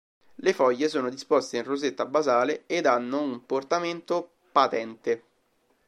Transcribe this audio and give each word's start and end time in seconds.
Le 0.37 0.53
foglie 0.53 0.89
sono 0.89 1.09
disposte 1.11 1.57
in 1.57 1.63
rosetta 1.63 2.07
basale 2.07 2.63
ed 2.65 2.87
hanno 2.87 3.21
un 3.21 3.45
portamento 3.45 4.31
patente. 4.51 5.23